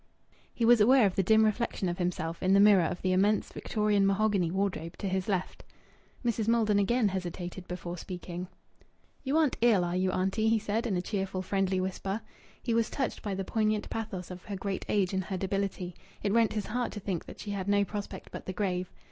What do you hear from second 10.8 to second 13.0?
in a cheerful, friendly whisper. He was